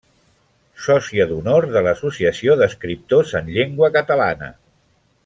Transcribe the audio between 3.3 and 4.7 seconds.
en Llengua Catalana.